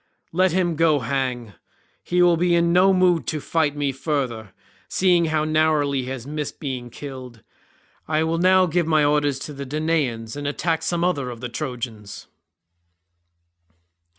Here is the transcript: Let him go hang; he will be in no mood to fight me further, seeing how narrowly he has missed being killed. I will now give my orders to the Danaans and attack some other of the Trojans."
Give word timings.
Let 0.31 0.51
him 0.51 0.75
go 0.77 1.01
hang; 1.01 1.53
he 2.01 2.23
will 2.23 2.35
be 2.35 2.55
in 2.55 2.73
no 2.73 2.91
mood 2.91 3.27
to 3.27 3.39
fight 3.39 3.75
me 3.75 3.91
further, 3.91 4.51
seeing 4.89 5.25
how 5.25 5.43
narrowly 5.43 6.01
he 6.05 6.09
has 6.09 6.25
missed 6.25 6.59
being 6.59 6.89
killed. 6.89 7.43
I 8.07 8.23
will 8.23 8.39
now 8.39 8.65
give 8.65 8.87
my 8.87 9.03
orders 9.05 9.37
to 9.41 9.53
the 9.53 9.63
Danaans 9.63 10.35
and 10.35 10.47
attack 10.47 10.81
some 10.81 11.03
other 11.03 11.29
of 11.29 11.39
the 11.39 11.49
Trojans." 11.49 12.25